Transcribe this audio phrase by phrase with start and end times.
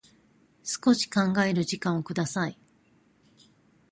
[0.63, 2.57] 少し考える時間をください。